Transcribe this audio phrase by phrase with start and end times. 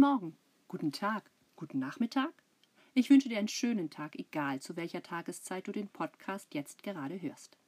[0.00, 0.34] Morgen,
[0.66, 2.32] guten Tag, guten Nachmittag.
[2.94, 7.20] Ich wünsche dir einen schönen Tag, egal zu welcher Tageszeit du den Podcast jetzt gerade
[7.20, 7.58] hörst.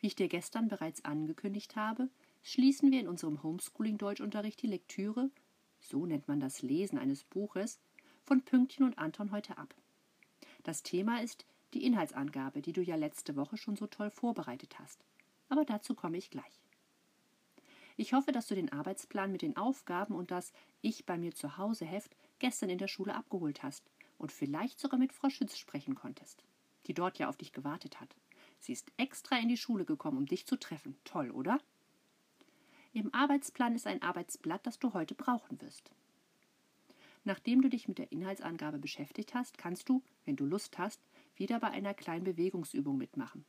[0.00, 2.08] Wie ich dir gestern bereits angekündigt habe,
[2.42, 5.30] schließen wir in unserem Homeschooling-Deutschunterricht die Lektüre,
[5.78, 7.78] so nennt man das Lesen eines Buches,
[8.24, 9.72] von Pünktchen und Anton heute ab.
[10.64, 15.04] Das Thema ist die Inhaltsangabe, die du ja letzte Woche schon so toll vorbereitet hast.
[15.48, 16.59] Aber dazu komme ich gleich.
[18.00, 21.58] Ich hoffe, dass du den Arbeitsplan mit den Aufgaben und das Ich bei mir zu
[21.58, 23.84] Hause Heft gestern in der Schule abgeholt hast
[24.16, 26.42] und vielleicht sogar mit Frau Schütz sprechen konntest,
[26.86, 28.16] die dort ja auf dich gewartet hat.
[28.58, 30.96] Sie ist extra in die Schule gekommen, um dich zu treffen.
[31.04, 31.60] Toll, oder?
[32.94, 35.90] Im Arbeitsplan ist ein Arbeitsblatt, das du heute brauchen wirst.
[37.24, 41.02] Nachdem du dich mit der Inhaltsangabe beschäftigt hast, kannst du, wenn du Lust hast,
[41.36, 43.44] wieder bei einer kleinen Bewegungsübung mitmachen.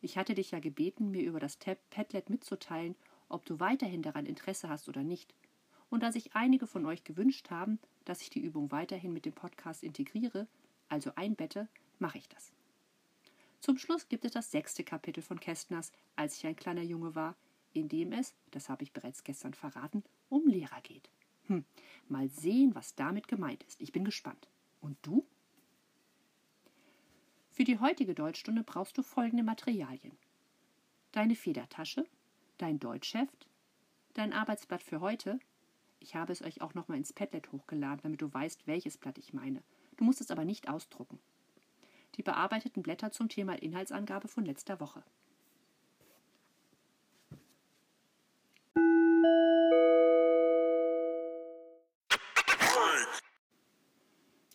[0.00, 1.58] Ich hatte dich ja gebeten, mir über das
[1.90, 2.96] Padlet mitzuteilen,
[3.34, 5.34] ob du weiterhin daran Interesse hast oder nicht.
[5.90, 9.32] Und da sich einige von euch gewünscht haben, dass ich die Übung weiterhin mit dem
[9.32, 10.46] Podcast integriere,
[10.88, 11.68] also einbette,
[11.98, 12.52] mache ich das.
[13.60, 17.34] Zum Schluss gibt es das sechste Kapitel von Kästners Als ich ein kleiner Junge war,
[17.72, 21.10] in dem es, das habe ich bereits gestern verraten, um Lehrer geht.
[21.46, 21.64] Hm,
[22.08, 23.80] mal sehen, was damit gemeint ist.
[23.80, 24.48] Ich bin gespannt.
[24.80, 25.26] Und du?
[27.50, 30.16] Für die heutige Deutschstunde brauchst du folgende Materialien.
[31.12, 32.06] Deine Federtasche,
[32.58, 33.48] dein Deutschheft,
[34.14, 35.38] dein Arbeitsblatt für heute.
[36.00, 39.32] Ich habe es euch auch nochmal ins Padlet hochgeladen, damit du weißt, welches Blatt ich
[39.32, 39.62] meine.
[39.96, 41.18] Du musst es aber nicht ausdrucken.
[42.16, 45.02] Die bearbeiteten Blätter zum Thema Inhaltsangabe von letzter Woche.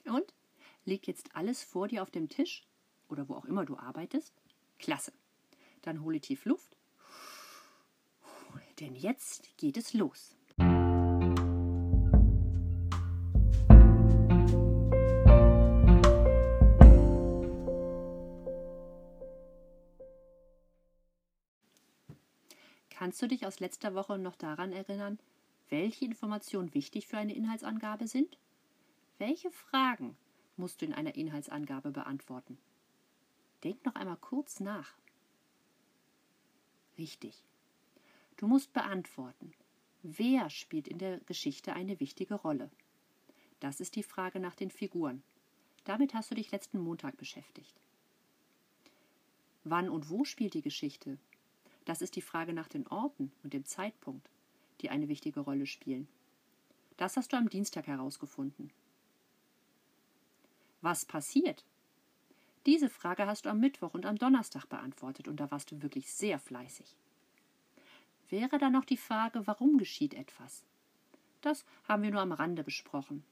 [0.06, 0.34] Und?
[0.86, 2.63] Liegt jetzt alles vor dir auf dem Tisch
[3.09, 4.34] oder wo auch immer du arbeitest?
[4.80, 5.11] Klasse.
[5.81, 6.78] Dann hole tief Luft
[8.79, 10.35] denn jetzt geht es los.
[22.90, 25.19] Kannst du dich aus letzter Woche noch daran erinnern,
[25.69, 28.38] welche Informationen wichtig für eine Inhaltsangabe sind?
[29.17, 30.17] Welche Fragen
[30.57, 32.57] musst du in einer Inhaltsangabe beantworten?
[33.63, 34.94] Denk noch einmal kurz nach.
[36.97, 37.44] Richtig.
[38.39, 39.51] Du musst beantworten,
[40.01, 42.72] wer spielt in der Geschichte eine wichtige Rolle?
[43.59, 45.23] Das ist die Frage nach den Figuren.
[45.83, 47.75] Damit hast du dich letzten Montag beschäftigt.
[49.66, 51.17] Wann und wo spielt die Geschichte?
[51.83, 54.29] Das ist die Frage nach den Orten und dem Zeitpunkt,
[54.79, 56.07] die eine wichtige Rolle spielen.
[56.95, 58.72] Das hast du am Dienstag herausgefunden.
[60.79, 61.66] Was passiert?
[62.66, 66.09] Diese Frage hast du am Mittwoch und am Donnerstag beantwortet und da warst du wirklich
[66.13, 66.95] sehr fleißig
[68.29, 70.63] wäre dann noch die Frage, warum geschieht etwas.
[71.41, 73.23] Das haben wir nur am Rande besprochen.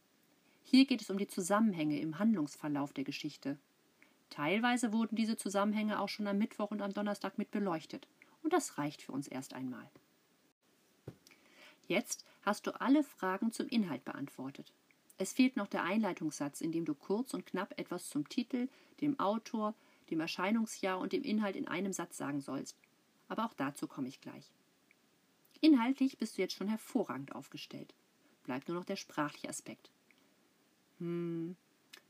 [0.63, 3.57] Hier geht es um die Zusammenhänge im Handlungsverlauf der Geschichte.
[4.29, 8.07] Teilweise wurden diese Zusammenhänge auch schon am Mittwoch und am Donnerstag mit beleuchtet,
[8.43, 9.89] und das reicht für uns erst einmal.
[11.87, 14.73] Jetzt hast du alle Fragen zum Inhalt beantwortet.
[15.17, 18.67] Es fehlt noch der Einleitungssatz, in dem du kurz und knapp etwas zum Titel,
[19.01, 19.73] dem Autor,
[20.09, 22.77] dem Erscheinungsjahr und dem Inhalt in einem Satz sagen sollst.
[23.27, 24.51] Aber auch dazu komme ich gleich.
[25.61, 27.93] Inhaltlich bist du jetzt schon hervorragend aufgestellt.
[28.43, 29.89] Bleibt nur noch der sprachliche Aspekt.
[30.99, 31.55] Hm,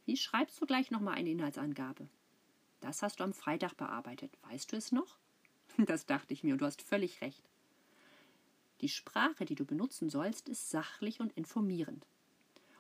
[0.06, 2.08] wie schreibst du gleich nochmal eine Inhaltsangabe?
[2.80, 4.32] Das hast du am Freitag bearbeitet.
[4.50, 5.18] Weißt du es noch?
[5.86, 7.44] Das dachte ich mir und du hast völlig recht.
[8.82, 12.06] Die Sprache, die du benutzen sollst, ist sachlich und informierend.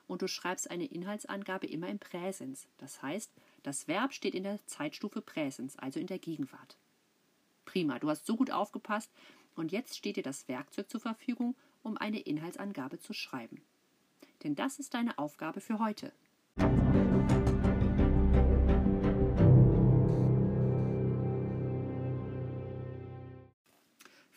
[0.07, 2.67] Und du schreibst eine Inhaltsangabe immer im Präsens.
[2.77, 3.31] Das heißt,
[3.63, 6.77] das Verb steht in der Zeitstufe Präsens, also in der Gegenwart.
[7.65, 9.11] Prima, du hast so gut aufgepasst,
[9.57, 13.61] und jetzt steht dir das Werkzeug zur Verfügung, um eine Inhaltsangabe zu schreiben.
[14.43, 16.13] Denn das ist deine Aufgabe für heute.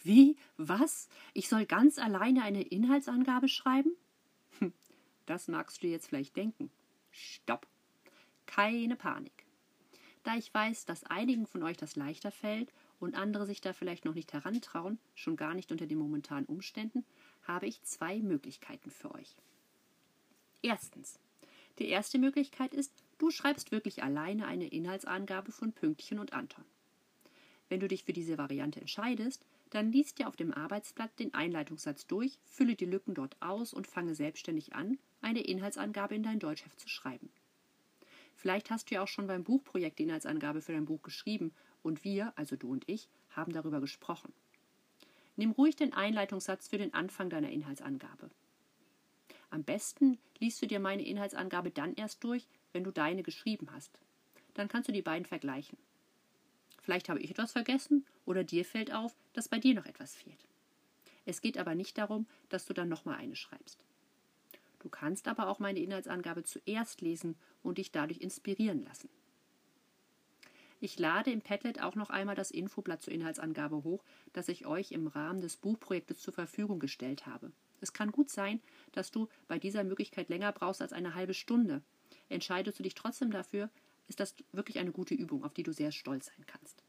[0.02, 0.36] Wie?
[0.56, 1.08] Was?
[1.34, 3.94] Ich soll ganz alleine eine Inhaltsangabe schreiben?
[4.58, 4.72] Hm,
[5.26, 6.70] das magst du jetzt vielleicht denken.
[7.10, 7.66] Stopp.
[8.46, 9.44] Keine Panik.
[10.22, 14.04] Da ich weiß, dass einigen von euch das leichter fällt und andere sich da vielleicht
[14.04, 17.04] noch nicht herantrauen, schon gar nicht unter den momentanen Umständen,
[17.42, 19.34] habe ich zwei Möglichkeiten für euch.
[20.62, 21.18] Erstens.
[21.78, 26.64] Die erste Möglichkeit ist, du schreibst wirklich alleine eine Inhaltsangabe von Pünktchen und Anton.
[27.70, 32.06] Wenn du dich für diese Variante entscheidest, dann liest dir auf dem Arbeitsblatt den Einleitungssatz
[32.06, 36.80] durch, fülle die Lücken dort aus und fange selbstständig an, eine Inhaltsangabe in dein Deutschheft
[36.80, 37.30] zu schreiben.
[38.34, 42.04] Vielleicht hast du ja auch schon beim Buchprojekt die Inhaltsangabe für dein Buch geschrieben und
[42.04, 44.32] wir, also du und ich, haben darüber gesprochen.
[45.36, 48.30] Nimm ruhig den Einleitungssatz für den Anfang deiner Inhaltsangabe.
[49.50, 53.98] Am besten liest du dir meine Inhaltsangabe dann erst durch, wenn du deine geschrieben hast.
[54.54, 55.78] Dann kannst du die beiden vergleichen.
[56.80, 60.46] Vielleicht habe ich etwas vergessen oder dir fällt auf, dass bei dir noch etwas fehlt.
[61.26, 63.84] Es geht aber nicht darum, dass du dann nochmal eine schreibst.
[64.78, 69.10] Du kannst aber auch meine Inhaltsangabe zuerst lesen und dich dadurch inspirieren lassen.
[70.80, 74.92] Ich lade im Padlet auch noch einmal das Infoblatt zur Inhaltsangabe hoch, das ich euch
[74.92, 77.52] im Rahmen des Buchprojektes zur Verfügung gestellt habe.
[77.82, 78.60] Es kann gut sein,
[78.92, 81.82] dass du bei dieser Möglichkeit länger brauchst als eine halbe Stunde.
[82.30, 83.68] Entscheidest du dich trotzdem dafür,
[84.08, 86.82] ist das wirklich eine gute Übung, auf die du sehr stolz sein kannst.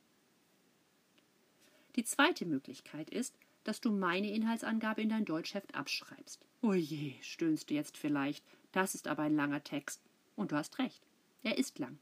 [1.97, 3.35] Die zweite Möglichkeit ist,
[3.65, 6.39] dass du meine Inhaltsangabe in dein Deutschheft abschreibst.
[6.61, 10.01] Oje, stöhnst du jetzt vielleicht, das ist aber ein langer Text.
[10.35, 11.01] Und du hast recht,
[11.43, 11.99] er ist lang.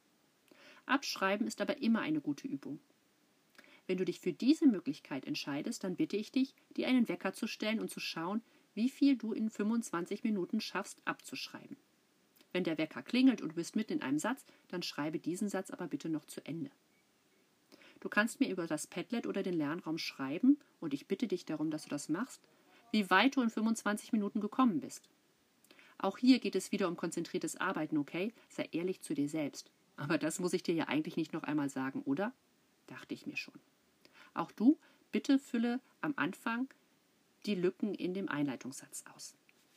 [0.89, 2.79] Abschreiben ist aber immer eine gute Übung.
[3.87, 7.47] Wenn du dich für diese Möglichkeit entscheidest, dann bitte ich dich, dir einen Wecker zu
[7.47, 8.41] stellen und zu schauen,
[8.75, 11.75] wie viel du in 25 Minuten schaffst abzuschreiben.
[12.51, 15.71] Wenn der Wecker klingelt und du bist mitten in einem Satz, dann schreibe diesen Satz
[15.71, 16.71] aber bitte noch zu Ende.
[17.99, 21.71] Du kannst mir über das Padlet oder den Lernraum schreiben, und ich bitte dich darum,
[21.71, 22.41] dass du das machst,
[22.91, 25.09] wie weit du in 25 Minuten gekommen bist.
[25.97, 28.33] Auch hier geht es wieder um konzentriertes Arbeiten, okay?
[28.47, 29.69] Sei ehrlich zu dir selbst.
[29.99, 32.33] Aber das muss ich dir ja eigentlich nicht noch einmal sagen, oder?
[32.87, 33.59] Dachte ich mir schon.
[34.33, 34.79] Auch du,
[35.11, 36.69] bitte fülle am Anfang
[37.45, 39.35] die Lücken in dem Einleitungssatz aus.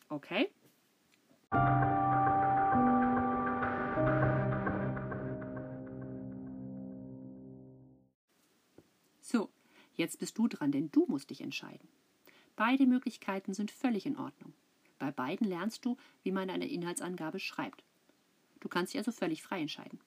[0.08, 0.48] Okay?
[9.20, 9.50] So,
[9.94, 11.88] jetzt bist du dran, denn du musst dich entscheiden.
[12.54, 14.54] Beide Möglichkeiten sind völlig in Ordnung.
[15.00, 17.82] Bei beiden lernst du, wie man eine Inhaltsangabe schreibt.
[18.60, 19.98] Du kannst dich also völlig frei entscheiden.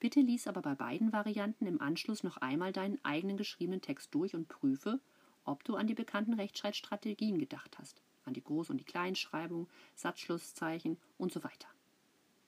[0.00, 4.34] Bitte lies aber bei beiden Varianten im Anschluss noch einmal deinen eigenen geschriebenen Text durch
[4.34, 4.98] und prüfe,
[5.44, 8.00] ob du an die bekannten Rechtschreibstrategien gedacht hast.
[8.24, 11.68] An die Groß- und die Kleinschreibung, Satzschlusszeichen und so weiter.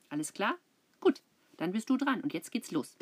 [0.09, 0.57] Alles klar?
[0.99, 1.21] Gut,
[1.59, 2.97] dann bist du dran und jetzt geht's los.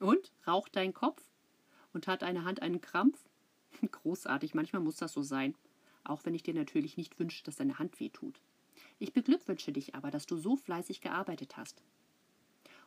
[0.00, 0.32] Und?
[0.44, 1.31] Raucht dein Kopf?
[1.92, 3.18] Und hat eine Hand einen Krampf?
[3.90, 5.54] Großartig, manchmal muss das so sein.
[6.04, 8.40] Auch wenn ich dir natürlich nicht wünsche, dass deine Hand weh tut.
[8.98, 11.82] Ich beglückwünsche dich aber, dass du so fleißig gearbeitet hast.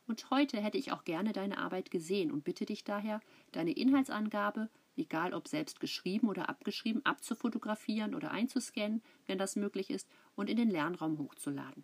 [0.07, 3.22] Und heute hätte ich auch gerne deine Arbeit gesehen und bitte dich daher,
[3.52, 10.08] deine Inhaltsangabe, egal ob selbst geschrieben oder abgeschrieben, abzufotografieren oder einzuscannen, wenn das möglich ist,
[10.36, 11.84] und in den Lernraum hochzuladen.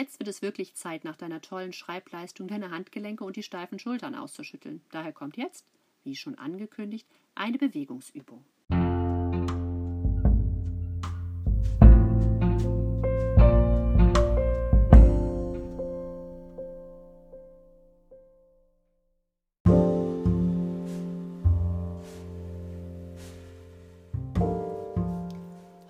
[0.00, 4.14] Jetzt wird es wirklich Zeit, nach deiner tollen Schreibleistung deine Handgelenke und die steifen Schultern
[4.14, 4.80] auszuschütteln.
[4.90, 5.66] Daher kommt jetzt,
[6.04, 8.42] wie schon angekündigt, eine Bewegungsübung.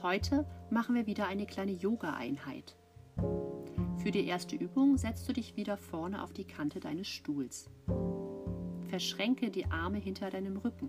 [0.03, 2.75] Heute machen wir wieder eine kleine Yoga-Einheit.
[4.03, 7.69] Für die erste Übung setzt du dich wieder vorne auf die Kante deines Stuhls.
[8.89, 10.89] Verschränke die Arme hinter deinem Rücken.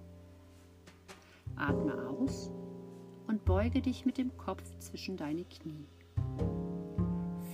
[1.58, 2.50] Atme aus
[3.28, 5.90] und beuge dich mit dem Kopf zwischen deine Knie.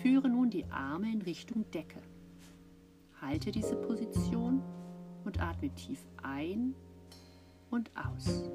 [0.04, 2.04] Führe nun die Arme in Richtung Decke.
[3.20, 4.62] Halte diese Position
[5.26, 6.76] und atme tief ein
[7.72, 8.52] und aus.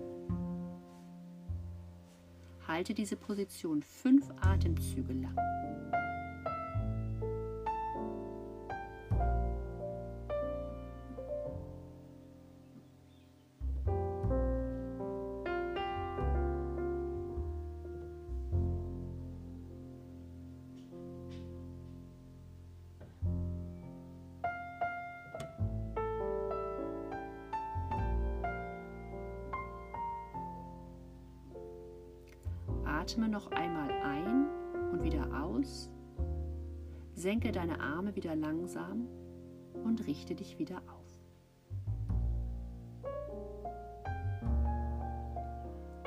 [2.68, 5.36] Halte diese Position fünf Atemzüge lang.
[33.02, 34.46] Atme noch einmal ein
[34.92, 35.90] und wieder aus.
[37.14, 39.08] Senke deine Arme wieder langsam
[39.82, 41.02] und richte dich wieder auf.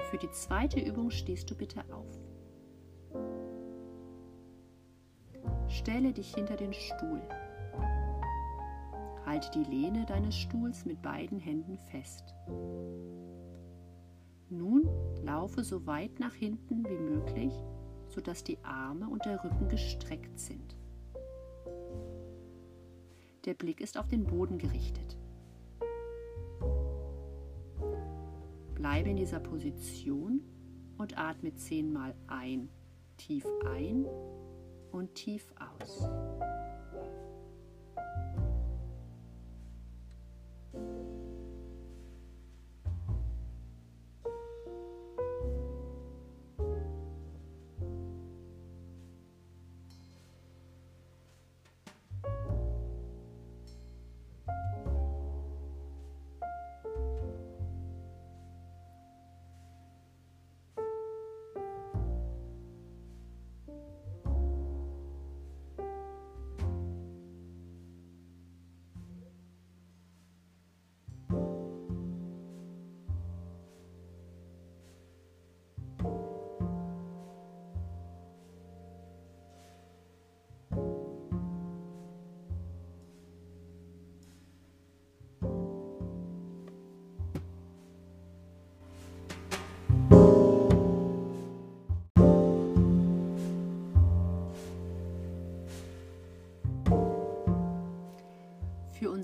[0.10, 2.18] Für die zweite Übung stehst du bitte auf.
[5.68, 7.22] Stelle dich hinter den Stuhl.
[9.26, 12.34] Halte die Lehne deines Stuhls mit beiden Händen fest.
[15.26, 17.52] Laufe so weit nach hinten wie möglich,
[18.10, 20.76] sodass die Arme und der Rücken gestreckt sind.
[23.46, 25.18] Der Blick ist auf den Boden gerichtet.
[28.76, 30.42] Bleibe in dieser Position
[31.00, 32.70] und atme zehnmal ein,
[33.18, 34.06] tief ein
[34.92, 36.08] und tief aus.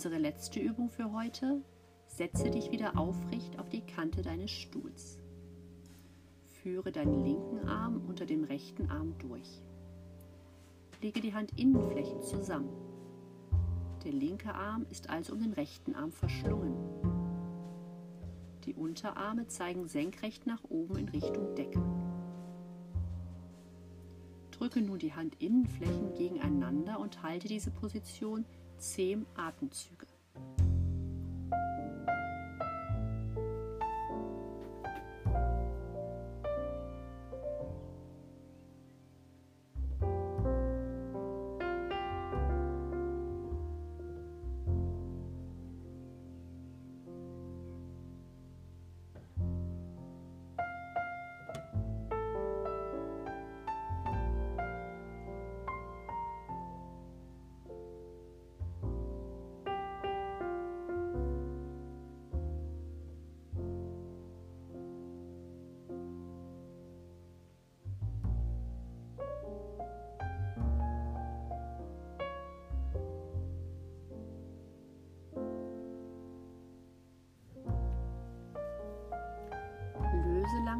[0.03, 1.61] Unsere letzte Übung für heute
[2.07, 5.19] setze dich wieder aufrecht auf die Kante deines Stuhls.
[6.47, 9.61] Führe deinen linken Arm unter dem rechten Arm durch.
[11.03, 12.71] Lege die Handinnenflächen zusammen.
[14.03, 16.73] Der linke Arm ist also um den rechten Arm verschlungen.
[18.65, 21.79] Die Unterarme zeigen senkrecht nach oben in Richtung Decke.
[24.49, 28.45] Drücke nun die Handinnenflächen gegeneinander und halte diese Position
[28.81, 30.10] zehn Atemzüge.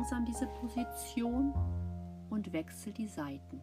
[0.01, 1.53] Langsam diese Position
[2.31, 3.61] und wechsel die Seiten.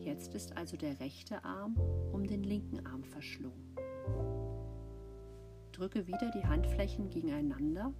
[0.00, 1.76] Jetzt ist also der rechte Arm
[2.10, 3.76] um den linken Arm verschlungen.
[5.72, 7.92] Drücke wieder die Handflächen gegeneinander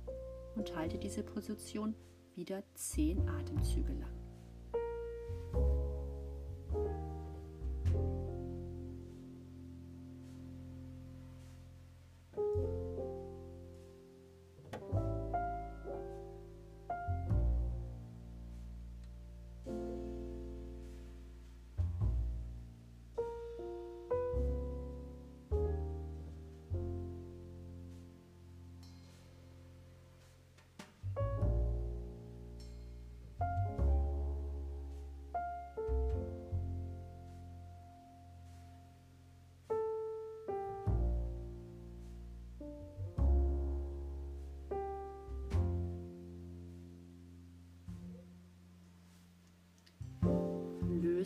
[0.56, 1.94] und halte diese Position
[2.37, 4.22] wieder zehn Atemzüge lang.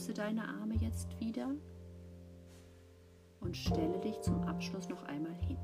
[0.07, 1.49] Löse deine Arme jetzt wieder
[3.41, 5.59] und stelle dich zum Abschluss noch einmal hin.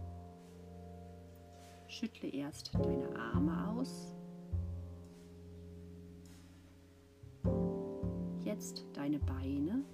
[1.87, 4.17] Schüttle erst deine Arme aus.
[8.41, 9.85] Jetzt deine Beine.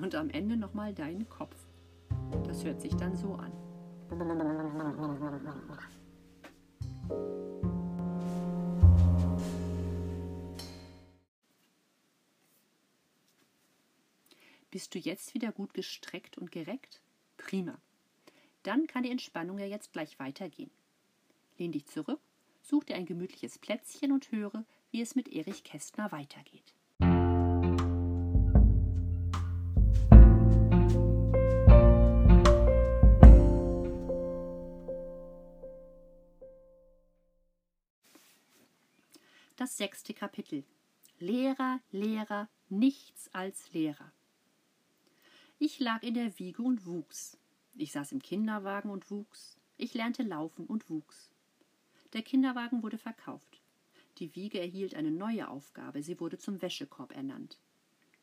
[0.00, 1.56] Und am Ende nochmal deinen Kopf.
[2.44, 3.50] Das hört sich dann so an.
[14.90, 17.00] Bist du jetzt wieder gut gestreckt und gereckt?
[17.36, 17.80] Prima.
[18.64, 20.72] Dann kann die Entspannung ja jetzt gleich weitergehen.
[21.58, 22.18] Lehn dich zurück,
[22.60, 26.74] such dir ein gemütliches Plätzchen und höre, wie es mit Erich Kästner weitergeht.
[39.54, 40.64] Das sechste Kapitel.
[41.20, 44.12] Lehrer, Lehrer, nichts als Lehrer.
[45.62, 47.36] Ich lag in der Wiege und wuchs.
[47.74, 49.58] Ich saß im Kinderwagen und wuchs.
[49.76, 51.30] Ich lernte laufen und wuchs.
[52.14, 53.60] Der Kinderwagen wurde verkauft.
[54.16, 57.58] Die Wiege erhielt eine neue Aufgabe, sie wurde zum Wäschekorb ernannt.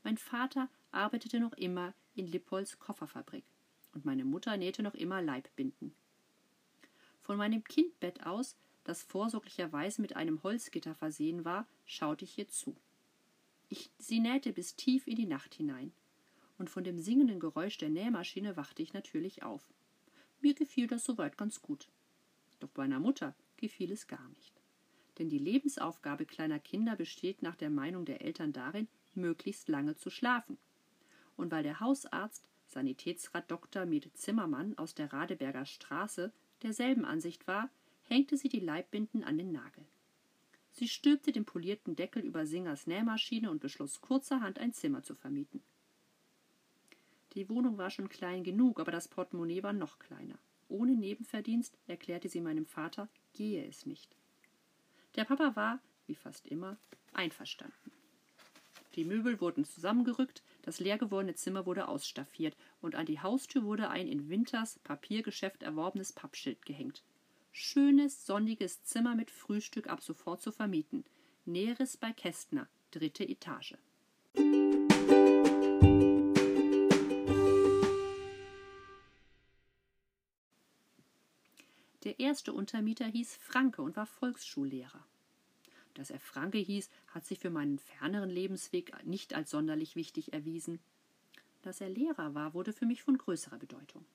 [0.04, 3.46] Mein Vater arbeitete noch immer in Lippolds Kofferfabrik
[3.94, 5.94] und meine Mutter nähte noch immer Leibbinden.
[7.22, 12.76] Von meinem Kindbett aus, das vorsorglicherweise mit einem Holzgitter versehen war, schaute ich ihr zu.
[13.70, 15.94] Ich, sie nähte bis tief in die Nacht hinein,
[16.58, 19.64] und von dem singenden Geräusch der Nähmaschine wachte ich natürlich auf.
[20.42, 21.88] Mir gefiel das soweit ganz gut.
[22.60, 24.54] Doch meiner Mutter gefiel es gar nicht.
[25.18, 30.10] Denn die Lebensaufgabe kleiner Kinder besteht nach der Meinung der Eltern darin, möglichst lange zu
[30.10, 30.58] schlafen.
[31.36, 33.86] Und weil der Hausarzt, Sanitätsrat Dr.
[33.86, 37.70] Med Zimmermann aus der Radeberger Straße derselben Ansicht war,
[38.04, 39.86] hängte sie die Leibbinden an den Nagel.
[40.72, 45.64] Sie stülpte den polierten Deckel über Singers Nähmaschine und beschloss kurzerhand ein Zimmer zu vermieten.
[47.38, 50.40] Die Wohnung war schon klein genug, aber das Portemonnaie war noch kleiner.
[50.70, 54.10] Ohne Nebenverdienst, erklärte sie meinem Vater, gehe es nicht.
[55.16, 56.78] Der Papa war, wie fast immer,
[57.14, 57.92] einverstanden.
[58.96, 63.92] Die Möbel wurden zusammengerückt, das leer gewordene Zimmer wurde ausstaffiert und an die Haustür wurde
[63.92, 67.04] ein in Winters Papiergeschäft erworbenes Pappschild gehängt.
[67.52, 71.06] Schönes, sonniges Zimmer mit Frühstück ab sofort zu vermieten.
[71.46, 73.76] Näheres bei Kästner, dritte Etage.
[82.08, 85.06] Der erste Untermieter hieß Franke und war Volksschullehrer.
[85.94, 90.80] Dass er Franke hieß, hat sich für meinen ferneren Lebensweg nicht als sonderlich wichtig erwiesen.
[91.64, 94.06] Dass er Lehrer war, wurde für mich von größerer Bedeutung.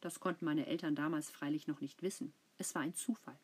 [0.00, 2.32] Das konnten meine Eltern damals freilich noch nicht wissen.
[2.58, 3.40] Es war ein Zufall.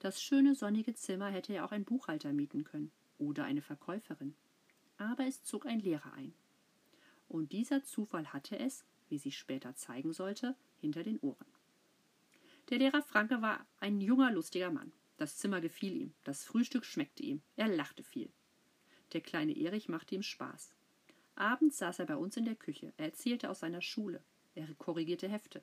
[0.00, 4.34] Das schöne sonnige Zimmer hätte er auch ein Buchhalter mieten können oder eine Verkäuferin.
[4.98, 6.34] Aber es zog ein Lehrer ein.
[7.30, 11.53] Und dieser Zufall hatte es, wie sich später zeigen sollte, hinter den Ohren.
[12.70, 14.92] Der Lehrer Franke war ein junger, lustiger Mann.
[15.18, 18.32] Das Zimmer gefiel ihm, das Frühstück schmeckte ihm, er lachte viel.
[19.12, 20.74] Der kleine Erich machte ihm Spaß.
[21.36, 24.24] Abends saß er bei uns in der Küche, er erzählte aus seiner Schule,
[24.54, 25.62] er korrigierte Hefte.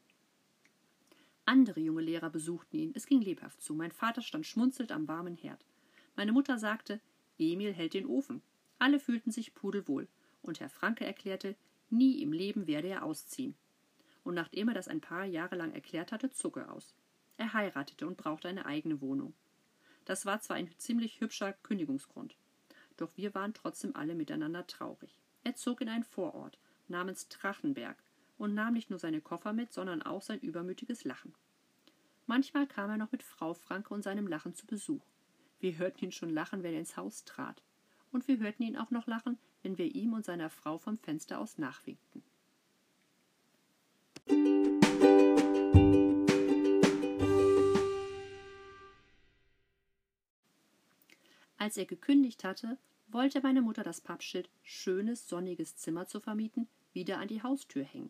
[1.46, 5.36] Andere junge Lehrer besuchten ihn, es ging lebhaft zu, mein Vater stand schmunzelnd am warmen
[5.36, 5.66] Herd.
[6.16, 7.02] Meine Mutter sagte,
[7.40, 8.44] Emil hält den Ofen.
[8.78, 10.08] Alle fühlten sich pudelwohl,
[10.44, 11.56] und Herr Franke erklärte,
[11.90, 13.56] nie im Leben werde er ausziehen
[14.24, 16.96] und nachdem er das ein paar Jahre lang erklärt hatte, zog er aus.
[17.38, 19.34] Er heiratete und brauchte eine eigene Wohnung.
[20.06, 22.36] Das war zwar ein ziemlich hübscher Kündigungsgrund,
[22.98, 25.20] doch wir waren trotzdem alle miteinander traurig.
[25.44, 27.98] Er zog in einen Vorort namens Trachenberg
[28.38, 31.34] und nahm nicht nur seine Koffer mit, sondern auch sein übermütiges Lachen.
[32.28, 35.04] Manchmal kam er noch mit Frau Franke und seinem Lachen zu Besuch.
[35.60, 37.62] Wir hörten ihn schon lachen, wenn er ins Haus trat.
[38.12, 41.40] Und wir hörten ihn auch noch lachen, wenn wir ihm und seiner Frau vom Fenster
[41.40, 42.24] aus nachwinkten.
[51.62, 57.20] Als er gekündigt hatte, wollte meine Mutter das Pappschild schönes, sonniges Zimmer zu vermieten wieder
[57.20, 58.10] an die Haustür hängen.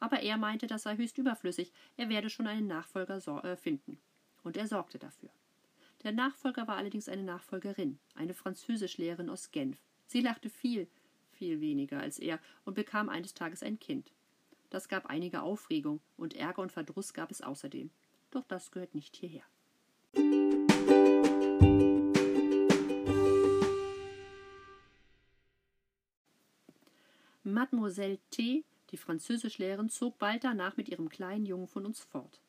[0.00, 4.00] Aber er meinte, das sei höchst überflüssig, er werde schon einen Nachfolger äh, finden.
[4.42, 5.28] Und er sorgte dafür.
[6.02, 9.76] Der Nachfolger war allerdings eine Nachfolgerin, eine Französischlehrerin aus Genf.
[10.06, 10.88] Sie lachte viel,
[11.32, 14.12] viel weniger als er und bekam eines Tages ein Kind.
[14.70, 17.90] Das gab einige Aufregung und Ärger und Verdruss gab es außerdem.
[18.30, 19.44] Doch das gehört nicht hierher.
[27.58, 32.40] Mademoiselle T., die Französischlehrerin, zog bald danach mit ihrem kleinen Jungen von uns fort.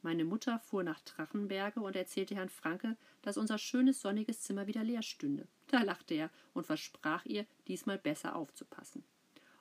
[0.00, 4.82] Meine Mutter fuhr nach Drachenberge und erzählte Herrn Franke, dass unser schönes sonniges Zimmer wieder
[4.82, 5.46] leer stünde.
[5.66, 9.04] Da lachte er und versprach ihr, diesmal besser aufzupassen.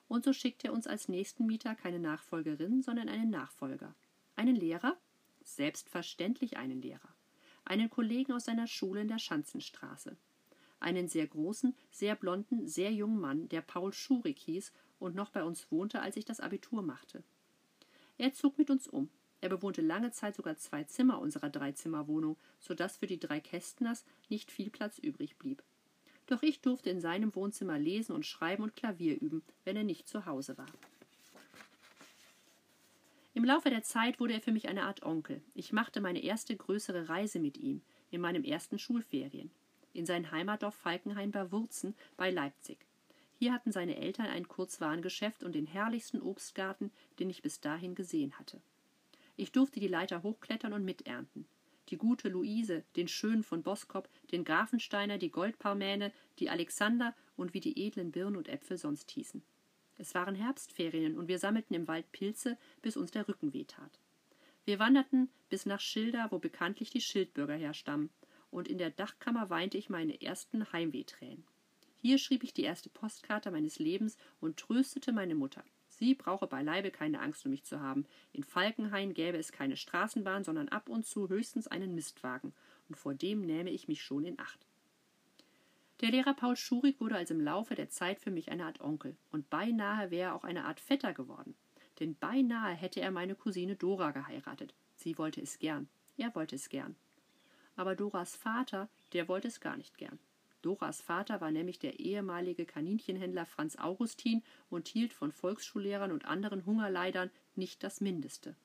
[0.07, 3.93] Und so schickte er uns als nächsten Mieter keine Nachfolgerin, sondern einen Nachfolger.
[4.37, 4.95] Einen Lehrer?
[5.43, 7.13] Selbstverständlich einen Lehrer.
[7.65, 10.15] Einen Kollegen aus seiner Schule in der Schanzenstraße
[10.85, 15.43] einen sehr großen, sehr blonden, sehr jungen Mann, der Paul Schurig hieß und noch bei
[15.43, 17.23] uns wohnte, als ich das Abitur machte.
[18.17, 19.09] Er zog mit uns um.
[19.41, 24.05] Er bewohnte lange Zeit sogar zwei Zimmer unserer Dreizimmerwohnung, so dass für die drei Kästners
[24.29, 25.61] nicht viel Platz übrig blieb.
[26.27, 30.07] Doch ich durfte in seinem Wohnzimmer lesen und schreiben und Klavier üben, wenn er nicht
[30.07, 30.65] zu Hause war.
[33.33, 35.41] Im Laufe der Zeit wurde er für mich eine Art Onkel.
[35.53, 39.51] Ich machte meine erste größere Reise mit ihm, in meinem ersten Schulferien
[39.95, 42.84] in sein Heimatdorf Falkenhain bei Wurzen bei Leipzig.
[43.37, 48.37] Hier hatten seine Eltern ein Kurzwarengeschäft und den herrlichsten Obstgarten, den ich bis dahin gesehen
[48.39, 48.61] hatte.
[49.35, 51.45] Ich durfte die Leiter hochklettern und miternten.
[51.89, 57.59] Die gute Luise, den Schönen von Boskop, den Grafensteiner, die Goldparmäne, die Alexander und wie
[57.59, 59.43] die edlen Birnen und Äpfel sonst hießen.
[59.97, 63.99] Es waren Herbstferien und wir sammelten im Wald Pilze, bis uns der Rücken wehtat.
[64.65, 68.09] Wir wanderten bis nach Schilda, wo bekanntlich die Schildbürger herstammen,
[68.49, 71.45] und in der Dachkammer weinte ich meine ersten Heimwehtränen.
[72.05, 75.63] Hier schrieb ich die erste Postkarte meines Lebens und tröstete meine Mutter.
[75.87, 78.05] Sie brauche beileibe keine Angst um mich zu haben.
[78.31, 82.53] In Falkenhain gäbe es keine Straßenbahn, sondern ab und zu höchstens einen Mistwagen,
[82.89, 84.67] und vor dem nähme ich mich schon in Acht.
[86.01, 89.17] Der Lehrer Paul Schurig wurde also im Laufe der Zeit für mich eine Art Onkel,
[89.31, 91.55] und beinahe wäre er auch eine Art Vetter geworden.
[91.99, 94.75] Denn beinahe hätte er meine Cousine Dora geheiratet.
[94.95, 95.89] Sie wollte es gern.
[96.17, 96.95] Er wollte es gern.
[97.75, 100.19] Aber Doras Vater, der wollte es gar nicht gern.
[100.65, 106.65] Doras Vater war nämlich der ehemalige Kaninchenhändler Franz Augustin und hielt von Volksschullehrern und anderen
[106.65, 108.55] Hungerleidern nicht das Mindeste.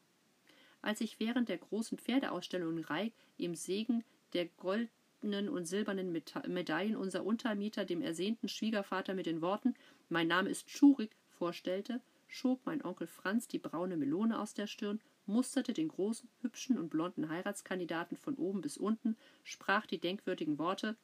[0.81, 6.11] Als ich während der großen Pferdeausstellung in Reik im Segen der goldenen und silbernen
[6.49, 9.75] Medaillen unser Untermieter dem ersehnten Schwiegervater mit den Worten
[10.09, 15.03] Mein Name ist Schurig vorstellte, schob mein Onkel Franz die braune Melone aus der Stirn,
[15.27, 20.97] musterte den großen, hübschen und blonden Heiratskandidaten von oben bis unten, sprach die denkwürdigen Worte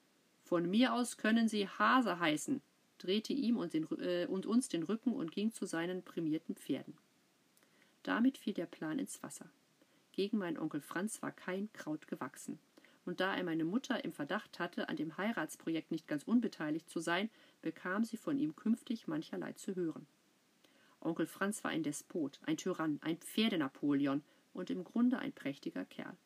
[0.46, 2.62] von mir aus können Sie Hase heißen,
[2.98, 6.96] drehte ihm und, den, äh, und uns den Rücken und ging zu seinen prämierten Pferden.
[8.04, 9.50] Damit fiel der Plan ins Wasser.
[10.12, 12.60] Gegen meinen Onkel Franz war kein Kraut gewachsen.
[13.04, 17.00] Und da er meine Mutter im Verdacht hatte, an dem Heiratsprojekt nicht ganz unbeteiligt zu
[17.00, 17.28] sein,
[17.60, 20.06] bekam sie von ihm künftig mancherlei zu hören.
[21.00, 24.22] Onkel Franz war ein Despot, ein Tyrann, ein Pferdenapoleon
[24.54, 26.16] und im Grunde ein prächtiger Kerl.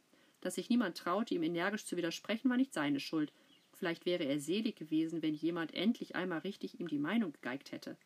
[0.42, 3.32] Dass sich niemand traute, ihm energisch zu widersprechen, war nicht seine Schuld,
[3.80, 7.96] Vielleicht wäre er selig gewesen, wenn jemand endlich einmal richtig ihm die Meinung gegeigt hätte.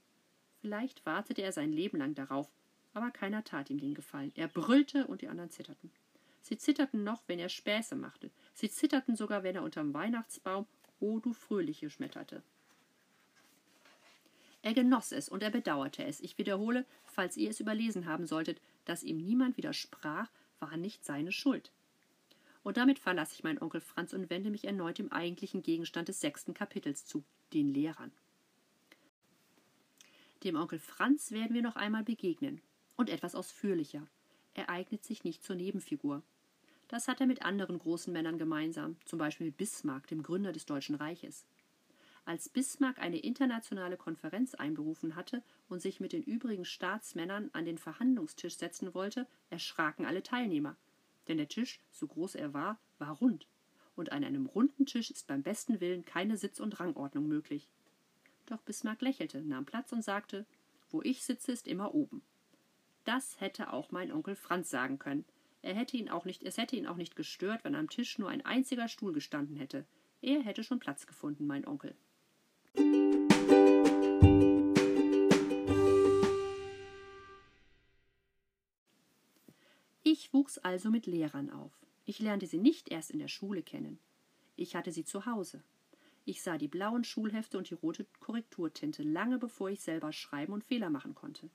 [0.60, 2.48] Vielleicht wartete er sein Leben lang darauf,
[2.92, 4.30] aber keiner tat ihm den Gefallen.
[4.36, 5.90] Er brüllte und die anderen zitterten.
[6.42, 8.30] Sie zitterten noch, wenn er Späße machte.
[8.52, 10.66] Sie zitterten sogar, wenn er unterm Weihnachtsbaum
[11.00, 12.44] O du Fröhliche schmetterte.
[14.62, 16.20] Er genoss es und er bedauerte es.
[16.20, 21.32] Ich wiederhole, falls ihr es überlesen haben solltet, dass ihm niemand widersprach, war nicht seine
[21.32, 21.72] Schuld.
[22.64, 26.20] Und damit verlasse ich meinen Onkel Franz und wende mich erneut dem eigentlichen Gegenstand des
[26.20, 27.22] sechsten Kapitels zu,
[27.52, 28.10] den Lehrern.
[30.42, 32.60] Dem Onkel Franz werden wir noch einmal begegnen.
[32.96, 34.06] Und etwas ausführlicher.
[34.54, 36.22] Er eignet sich nicht zur Nebenfigur.
[36.88, 40.64] Das hat er mit anderen großen Männern gemeinsam, zum Beispiel mit Bismarck, dem Gründer des
[40.64, 41.44] Deutschen Reiches.
[42.24, 47.78] Als Bismarck eine internationale Konferenz einberufen hatte und sich mit den übrigen Staatsmännern an den
[47.78, 50.76] Verhandlungstisch setzen wollte, erschraken alle Teilnehmer
[51.28, 53.46] denn der Tisch, so groß er war, war rund,
[53.96, 57.70] und an einem runden Tisch ist beim besten Willen keine Sitz- und Rangordnung möglich.
[58.46, 60.46] Doch Bismarck lächelte, nahm Platz und sagte
[60.90, 62.22] Wo ich sitze, ist immer oben.
[63.04, 65.24] Das hätte auch mein Onkel Franz sagen können.
[65.62, 68.28] Er hätte ihn auch nicht, es hätte ihn auch nicht gestört, wenn am Tisch nur
[68.28, 69.86] ein einziger Stuhl gestanden hätte.
[70.20, 71.94] Er hätte schon Platz gefunden, mein Onkel.
[80.16, 81.72] Ich wuchs also mit Lehrern auf.
[82.04, 83.98] Ich lernte sie nicht erst in der Schule kennen.
[84.54, 85.64] Ich hatte sie zu Hause.
[86.24, 90.62] Ich sah die blauen Schulhefte und die rote Korrekturtinte lange bevor ich selber schreiben und
[90.62, 91.50] Fehler machen konnte.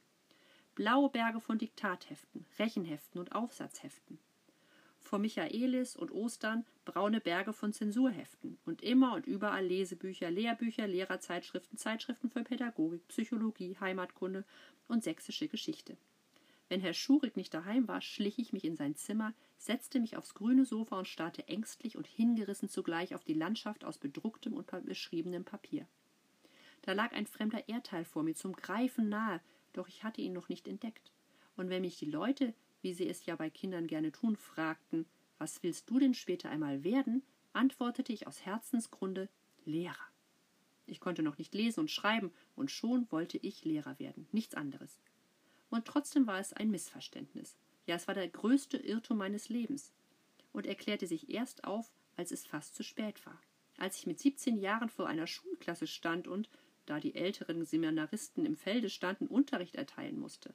[0.76, 4.20] Blaue Berge von Diktatheften, Rechenheften und Aufsatzheften.
[5.00, 11.78] Vor Michaelis und Ostern braune Berge von Zensurheften und immer und überall Lesebücher, Lehrbücher, Lehrerzeitschriften,
[11.78, 14.44] Zeitschriften für Pädagogik, Psychologie, Heimatkunde
[14.90, 15.96] und sächsische Geschichte.
[16.70, 20.36] Wenn Herr Schurig nicht daheim war, schlich ich mich in sein Zimmer, setzte mich aufs
[20.36, 25.44] grüne Sofa und starrte ängstlich und hingerissen zugleich auf die Landschaft aus bedrucktem und beschriebenem
[25.44, 25.88] Papier.
[26.84, 29.42] Da lag ein fremder Erdteil vor mir, zum Greifen nahe,
[29.74, 31.12] doch ich hatte ihn noch nicht entdeckt.
[31.58, 32.54] Und wenn mich die Leute,
[32.84, 35.08] wie sie es ja bei Kindern gerne tun, fragten,
[35.40, 39.28] was willst du denn später einmal werden, antwortete ich aus Herzensgrunde
[39.66, 39.96] Lehrer.
[40.86, 45.00] Ich konnte noch nicht lesen und schreiben, und schon wollte ich Lehrer werden, nichts anderes
[45.70, 47.56] und trotzdem war es ein Missverständnis.
[47.86, 49.92] Ja, es war der größte Irrtum meines Lebens.
[50.52, 53.40] Und erklärte sich erst auf, als es fast zu spät war.
[53.78, 56.50] Als ich mit 17 Jahren vor einer Schulklasse stand und,
[56.86, 60.54] da die älteren Seminaristen im Felde standen, Unterricht erteilen musste.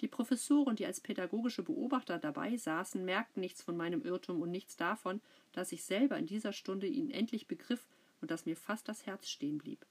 [0.00, 4.76] Die Professoren, die als pädagogische Beobachter dabei saßen, merkten nichts von meinem Irrtum und nichts
[4.76, 5.20] davon,
[5.52, 7.86] dass ich selber in dieser Stunde ihn endlich begriff
[8.20, 9.86] und dass mir fast das Herz stehen blieb.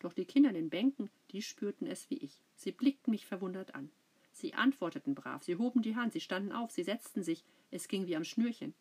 [0.00, 2.42] Doch die Kinder in den Bänken, die spürten es wie ich.
[2.56, 3.90] Sie blickten mich verwundert an.
[4.32, 8.06] Sie antworteten brav, sie hoben die Hand, sie standen auf, sie setzten sich, es ging
[8.06, 8.74] wie am Schnürchen.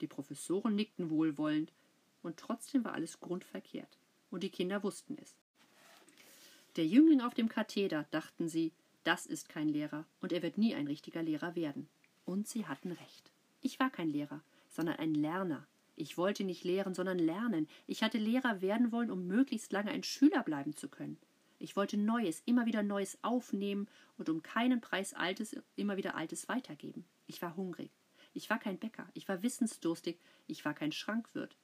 [0.00, 1.72] Die Professoren nickten wohlwollend,
[2.22, 3.98] und trotzdem war alles grundverkehrt.
[4.30, 5.34] Und die Kinder wussten es.
[6.76, 8.72] Der Jüngling auf dem Katheder, dachten sie,
[9.04, 11.88] das ist kein Lehrer, und er wird nie ein richtiger Lehrer werden.
[12.24, 13.32] Und sie hatten recht.
[13.62, 15.66] Ich war kein Lehrer, sondern ein Lerner,
[16.00, 17.68] ich wollte nicht lehren, sondern lernen.
[17.86, 21.18] Ich hatte Lehrer werden wollen, um möglichst lange ein Schüler bleiben zu können.
[21.58, 23.86] Ich wollte Neues, immer wieder Neues aufnehmen
[24.16, 27.04] und um keinen Preis Altes, immer wieder Altes weitergeben.
[27.26, 27.90] Ich war hungrig.
[28.32, 29.06] Ich war kein Bäcker.
[29.12, 30.18] Ich war wissensdurstig.
[30.46, 31.54] Ich war kein Schrankwirt.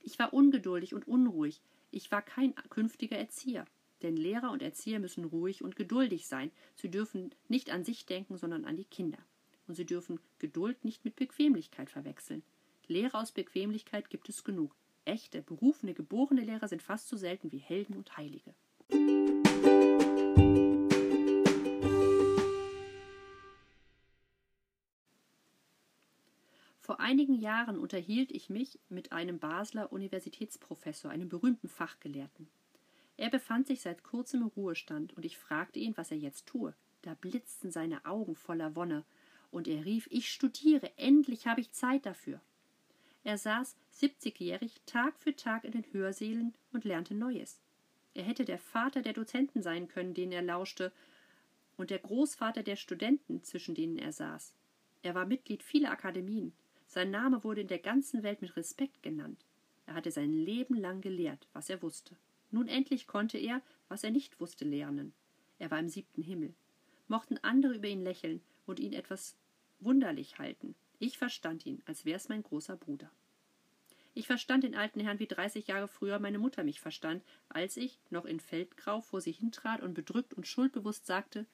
[0.00, 1.60] Ich war ungeduldig und unruhig.
[1.90, 3.66] Ich war kein künftiger Erzieher.
[4.00, 6.50] Denn Lehrer und Erzieher müssen ruhig und geduldig sein.
[6.76, 9.18] Sie dürfen nicht an sich denken, sondern an die Kinder.
[9.66, 12.42] Und sie dürfen Geduld nicht mit Bequemlichkeit verwechseln.
[12.88, 14.74] Lehrer aus Bequemlichkeit gibt es genug.
[15.04, 18.54] Echte, berufene, geborene Lehrer sind fast so selten wie Helden und Heilige.
[26.80, 32.48] Vor einigen Jahren unterhielt ich mich mit einem Basler Universitätsprofessor, einem berühmten Fachgelehrten.
[33.16, 36.74] Er befand sich seit kurzem im Ruhestand, und ich fragte ihn, was er jetzt tue.
[37.02, 39.04] Da blitzten seine Augen voller Wonne,
[39.52, 42.40] und er rief Ich studiere, endlich habe ich Zeit dafür.
[43.24, 47.60] Er saß siebzigjährig Tag für Tag in den Hörsälen und lernte Neues.
[48.14, 50.92] Er hätte der Vater der Dozenten sein können, denen er lauschte,
[51.76, 54.52] und der Großvater der Studenten, zwischen denen er saß.
[55.02, 56.52] Er war Mitglied vieler Akademien.
[56.86, 59.44] Sein Name wurde in der ganzen Welt mit Respekt genannt.
[59.86, 62.16] Er hatte sein Leben lang gelehrt, was er wusste.
[62.50, 65.14] Nun endlich konnte er, was er nicht wusste, lernen.
[65.58, 66.54] Er war im siebten Himmel.
[67.08, 69.36] Mochten andere über ihn lächeln und ihn etwas
[69.80, 70.74] wunderlich halten.
[71.04, 73.10] Ich verstand ihn, als wär's mein großer Bruder.
[74.14, 77.98] Ich verstand den alten Herrn wie dreißig Jahre früher meine Mutter mich verstand, als ich,
[78.10, 81.44] noch in Feldgrau, vor sie hintrat und bedrückt und schuldbewusst sagte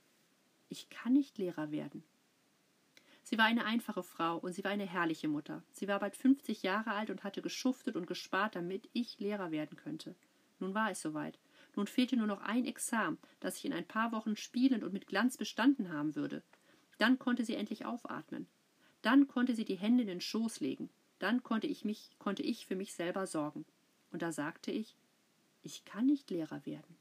[0.69, 2.05] Ich kann nicht Lehrer werden.
[3.23, 5.63] Sie war eine einfache Frau und sie war eine herrliche Mutter.
[5.73, 9.79] Sie war bald fünfzig Jahre alt und hatte geschuftet und gespart, damit ich Lehrer werden
[9.79, 10.15] könnte.
[10.59, 11.39] Nun war es soweit.
[11.75, 15.07] Nun fehlte nur noch ein Examen, das ich in ein paar Wochen spielend und mit
[15.07, 16.43] Glanz bestanden haben würde.
[16.99, 18.47] Dann konnte sie endlich aufatmen.
[19.03, 20.91] Dann konnte sie die Hände in den Schoß legen.
[21.19, 23.65] Dann konnte ich mich, konnte ich für mich selber sorgen.
[24.13, 24.97] Und da sagte ich,
[25.63, 26.97] ich kann nicht Lehrer werden.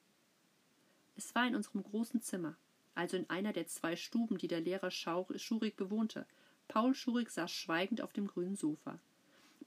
[1.16, 2.58] Es war in unserem großen Zimmer
[2.98, 6.26] also in einer der zwei Stuben, die der Lehrer Schurig bewohnte.
[6.68, 9.00] Paul Schurig saß schweigend auf dem grünen Sofa.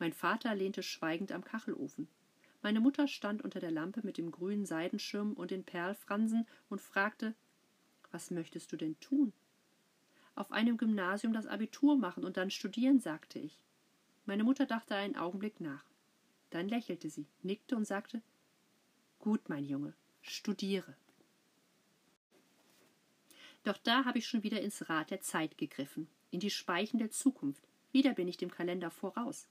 [0.00, 2.08] Mein Vater lehnte schweigend am Kachelofen.
[2.60, 7.34] Meine Mutter stand unter der Lampe mit dem grünen Seidenschirm und den Perlfransen und fragte
[8.10, 9.32] Was möchtest du denn tun?
[10.34, 13.58] Auf einem Gymnasium das Abitur machen und dann studieren, sagte ich.
[14.26, 15.84] Meine Mutter dachte einen Augenblick nach.
[16.50, 18.22] Dann lächelte sie, nickte und sagte
[19.18, 20.96] Gut, mein Junge, studiere.
[23.64, 27.10] Doch da habe ich schon wieder ins Rad der Zeit gegriffen, in die Speichen der
[27.10, 27.62] Zukunft.
[27.92, 29.46] Wieder bin ich dem Kalender voraus.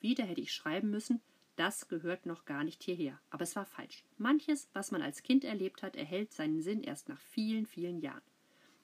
[0.00, 1.20] Wieder hätte ich schreiben müssen,
[1.56, 3.18] das gehört noch gar nicht hierher.
[3.30, 4.04] Aber es war falsch.
[4.18, 8.22] Manches, was man als Kind erlebt hat, erhält seinen Sinn erst nach vielen, vielen Jahren.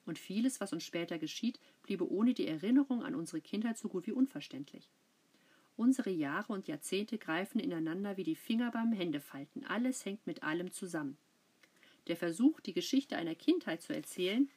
[0.05, 4.05] Und vieles, was uns später geschieht, bliebe ohne die Erinnerung an unsere Kindheit so gut
[4.07, 4.89] wie unverständlich.
[5.75, 9.65] Unsere Jahre und Jahrzehnte greifen ineinander wie die Finger beim Händefalten.
[9.65, 11.17] Alles hängt mit allem zusammen.
[12.07, 14.49] Der Versuch, die Geschichte einer Kindheit zu erzählen,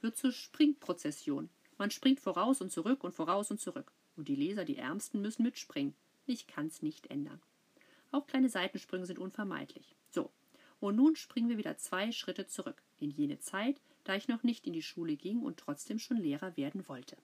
[0.00, 1.50] wird zur Springprozession.
[1.78, 3.92] Man springt voraus und zurück und voraus und zurück.
[4.16, 5.94] Und die Leser, die Ärmsten, müssen mitspringen.
[6.26, 7.40] Ich kann's nicht ändern.
[8.10, 9.94] Auch kleine Seitensprünge sind unvermeidlich.
[10.10, 10.30] So,
[10.80, 14.66] und nun springen wir wieder zwei Schritte zurück, in jene Zeit, da ich noch nicht
[14.66, 17.16] in die Schule ging und trotzdem schon Lehrer werden wollte.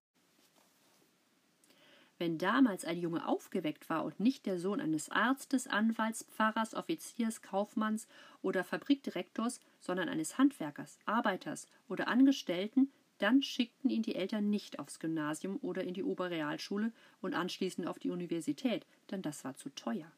[2.18, 7.42] Wenn damals ein Junge aufgeweckt war und nicht der Sohn eines Arztes, Anwalts, Pfarrers, Offiziers,
[7.42, 8.06] Kaufmanns
[8.42, 14.98] oder Fabrikdirektors, sondern eines Handwerkers, Arbeiters oder Angestellten, dann schickten ihn die Eltern nicht aufs
[14.98, 20.10] Gymnasium oder in die Oberrealschule und anschließend auf die Universität, denn das war zu teuer.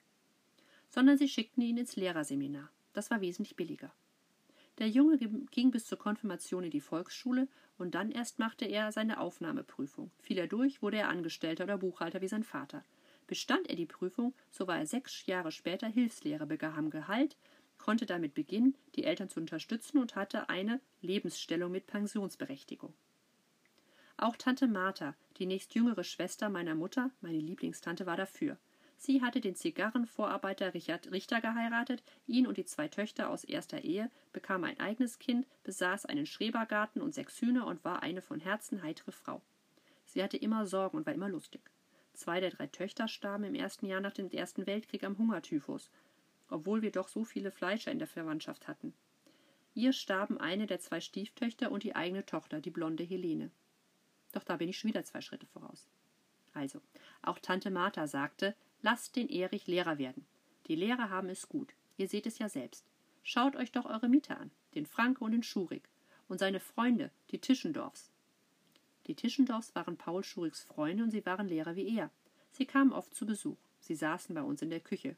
[0.90, 2.70] Sondern sie schickten ihn ins Lehrerseminar.
[2.92, 3.92] Das war wesentlich billiger.
[4.79, 7.47] Der Junge ging bis zur Konfirmation in die Volksschule
[7.79, 10.11] und dann erst machte er seine Aufnahmeprüfung.
[10.19, 12.85] Fiel er durch, wurde er Angestellter oder Buchhalter wie sein Vater.
[13.27, 17.37] Bestand er die Prüfung, so war er sechs Jahre später Hilfslehrer, bekam Gehalt,
[17.79, 22.93] konnte damit beginnen, die Eltern zu unterstützen und hatte eine Lebensstellung mit Pensionsberechtigung.
[24.17, 28.59] Auch Tante Martha, die nächstjüngere Schwester meiner Mutter, meine Lieblingstante, war dafür.
[29.07, 34.11] Sie hatte den Zigarrenvorarbeiter Richard Richter geheiratet, ihn und die zwei Töchter aus erster Ehe,
[34.33, 38.83] bekam ein eigenes Kind, besaß einen Schrebergarten und sechs Hühner und war eine von Herzen
[38.83, 39.43] heitere Frau.
[40.07, 41.61] Sie hatte immer Sorgen und war immer lustig.
[42.14, 45.90] Zwei der drei Töchter starben im ersten Jahr nach dem Ersten Weltkrieg am Hungertyphus,
[46.49, 48.95] obwohl wir doch so viele Fleischer in der Verwandtschaft hatten.
[49.75, 53.51] Ihr starben eine der zwei Stieftöchter und die eigene Tochter, die blonde Helene.
[54.33, 55.90] Doch da bin ich schon wieder zwei Schritte voraus.
[56.55, 56.81] Also,
[57.21, 60.27] auch Tante Martha sagte, Lasst den Erich Lehrer werden.
[60.66, 61.73] Die Lehrer haben es gut.
[61.97, 62.85] Ihr seht es ja selbst.
[63.23, 65.88] Schaut euch doch eure Mieter an, den Franke und den Schurig.
[66.29, 68.11] Und seine Freunde, die Tischendorfs.
[69.07, 72.11] Die Tischendorfs waren Paul Schurigs Freunde und sie waren Lehrer wie er.
[72.51, 73.57] Sie kamen oft zu Besuch.
[73.81, 75.16] Sie saßen bei uns in der Küche.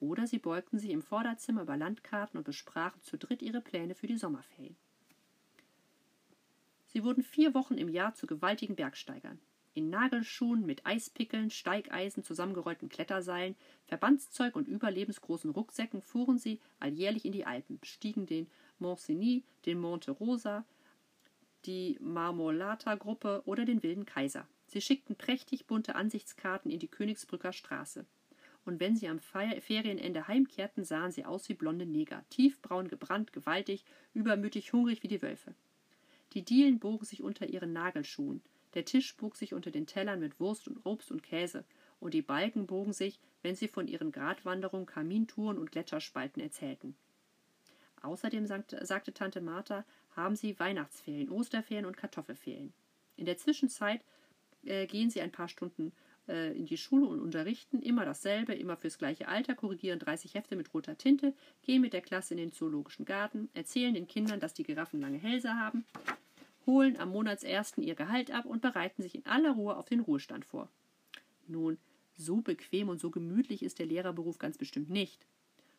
[0.00, 4.06] Oder sie beugten sich im Vorderzimmer über Landkarten und besprachen zu dritt ihre Pläne für
[4.06, 4.76] die Sommerferien.
[6.86, 9.38] Sie wurden vier Wochen im Jahr zu gewaltigen Bergsteigern.
[9.74, 13.56] In Nagelschuhen mit Eispickeln, Steigeisen, zusammengerollten Kletterseilen,
[13.86, 18.46] Verbandszeug und überlebensgroßen Rucksäcken fuhren sie alljährlich in die Alpen, bestiegen den
[18.78, 20.64] Mont Cenis, den Monte Rosa,
[21.66, 24.46] die Marmolata-Gruppe oder den Wilden Kaiser.
[24.68, 28.06] Sie schickten prächtig bunte Ansichtskarten in die Königsbrücker Straße.
[28.64, 33.84] Und wenn sie am Ferienende heimkehrten, sahen sie aus wie blonde Neger, tiefbraun gebrannt, gewaltig,
[34.14, 35.54] übermütig, hungrig wie die Wölfe.
[36.32, 38.40] Die Dielen bogen sich unter ihren Nagelschuhen,
[38.74, 41.64] der Tisch bog sich unter den Tellern mit Wurst und Obst und Käse,
[42.00, 46.96] und die Balken bogen sich, wenn sie von ihren Gratwanderungen, Kamintouren und Gletscherspalten erzählten.
[48.02, 49.84] Außerdem sagte Tante Martha,
[50.14, 52.74] haben sie Weihnachtsferien, Osterferien und Kartoffelferien.
[53.16, 54.04] In der Zwischenzeit
[54.64, 55.92] äh, gehen sie ein paar Stunden
[56.28, 60.56] äh, in die Schule und unterrichten immer dasselbe, immer fürs gleiche Alter, korrigieren 30 Hefte
[60.56, 61.32] mit roter Tinte,
[61.62, 65.18] gehen mit der Klasse in den zoologischen Garten, erzählen den Kindern, dass die Giraffen lange
[65.18, 65.84] Hälse haben,
[66.66, 70.44] holen am Monatsersten ihr Gehalt ab und bereiten sich in aller Ruhe auf den Ruhestand
[70.44, 70.68] vor.
[71.46, 71.78] Nun,
[72.16, 75.26] so bequem und so gemütlich ist der Lehrerberuf ganz bestimmt nicht.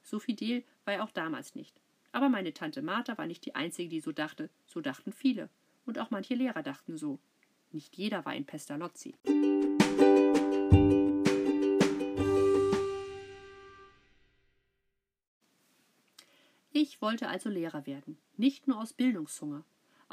[0.03, 1.81] So fidel war er auch damals nicht.
[2.11, 5.49] Aber meine Tante Martha war nicht die Einzige, die so dachte, so dachten viele.
[5.85, 7.19] Und auch manche Lehrer dachten so.
[7.71, 9.15] Nicht jeder war ein Pestalozzi.
[16.71, 19.63] Ich wollte also Lehrer werden, nicht nur aus Bildungshunger.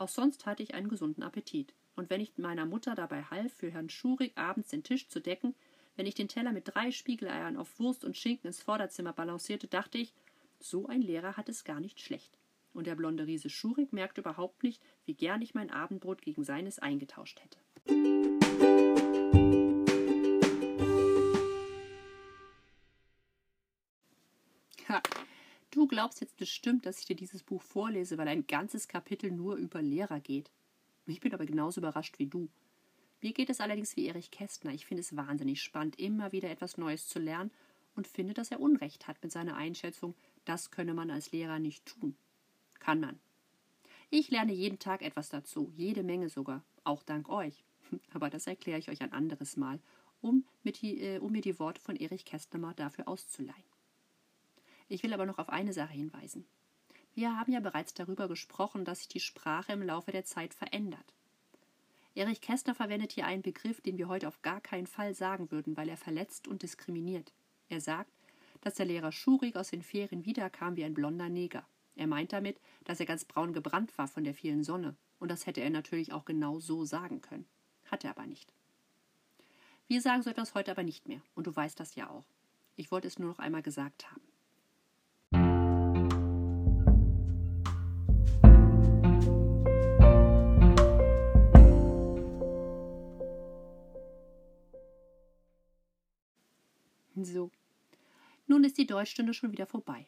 [0.02, 1.74] Auch sonst hatte ich einen gesunden Appetit.
[1.94, 5.54] Und wenn ich meiner Mutter dabei half, für Herrn Schurig abends den Tisch zu decken,
[5.94, 9.98] wenn ich den Teller mit drei Spiegeleiern auf Wurst und Schinken ins Vorderzimmer balancierte, dachte
[9.98, 10.12] ich,
[10.58, 12.36] so ein Lehrer hat es gar nicht schlecht.
[12.72, 16.80] Und der blonde Riese Schurig merkte überhaupt nicht, wie gern ich mein Abendbrot gegen seines
[16.80, 18.21] eingetauscht hätte.
[25.92, 29.82] Glaubst jetzt bestimmt, dass ich dir dieses Buch vorlese, weil ein ganzes Kapitel nur über
[29.82, 30.50] Lehrer geht.
[31.04, 32.48] Ich bin aber genauso überrascht wie du.
[33.20, 34.72] Mir geht es allerdings wie Erich Kästner.
[34.72, 37.50] Ich finde es wahnsinnig spannend, immer wieder etwas Neues zu lernen
[37.94, 40.14] und finde, dass er Unrecht hat mit seiner Einschätzung,
[40.46, 42.16] das könne man als Lehrer nicht tun.
[42.78, 43.20] Kann man.
[44.08, 47.64] Ich lerne jeden Tag etwas dazu, jede Menge sogar, auch dank euch.
[48.14, 49.78] Aber das erkläre ich euch ein anderes Mal,
[50.22, 53.71] um, die, äh, um mir die Worte von Erich Kästner mal dafür auszuleihen.
[54.92, 56.44] Ich will aber noch auf eine Sache hinweisen.
[57.14, 61.14] Wir haben ja bereits darüber gesprochen, dass sich die Sprache im Laufe der Zeit verändert.
[62.14, 65.78] Erich Kästner verwendet hier einen Begriff, den wir heute auf gar keinen Fall sagen würden,
[65.78, 67.32] weil er verletzt und diskriminiert.
[67.70, 68.12] Er sagt,
[68.60, 71.66] dass der Lehrer Schurig aus den Ferien wiederkam wie ein blonder Neger.
[71.96, 74.94] Er meint damit, dass er ganz braun gebrannt war von der vielen Sonne.
[75.18, 77.46] Und das hätte er natürlich auch genau so sagen können.
[77.90, 78.52] Hat er aber nicht.
[79.88, 81.22] Wir sagen so etwas heute aber nicht mehr.
[81.34, 82.26] Und du weißt das ja auch.
[82.76, 84.31] Ich wollte es nur noch einmal gesagt haben.
[97.24, 97.50] So.
[98.46, 100.06] Nun ist die Deutschstunde schon wieder vorbei.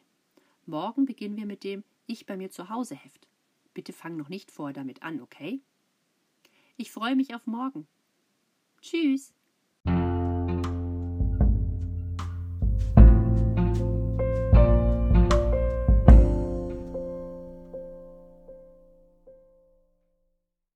[0.66, 3.27] Morgen beginnen wir mit dem Ich bei mir zu Hause Heft.
[3.74, 5.61] Bitte fang noch nicht vorher damit an, okay?
[6.77, 7.87] Ich freue mich auf morgen.
[8.81, 9.33] Tschüss.